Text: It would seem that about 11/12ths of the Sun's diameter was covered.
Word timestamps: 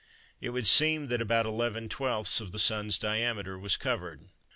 It 0.39 0.49
would 0.49 0.65
seem 0.65 1.09
that 1.09 1.21
about 1.21 1.45
11/12ths 1.45 2.41
of 2.41 2.51
the 2.51 2.57
Sun's 2.57 2.97
diameter 2.97 3.59
was 3.59 3.77
covered. 3.77 4.29